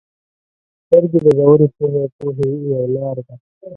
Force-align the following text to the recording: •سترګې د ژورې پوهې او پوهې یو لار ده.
•سترګې 0.83 1.19
د 1.25 1.27
ژورې 1.37 1.67
پوهې 1.75 1.99
او 2.03 2.07
پوهې 2.15 2.49
یو 2.69 2.81
لار 2.95 3.17
ده. 3.27 3.35